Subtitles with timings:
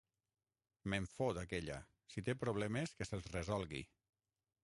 [0.93, 1.75] Me'n fot, aquella:
[2.15, 3.85] si té problemes, que se'ls resolgui!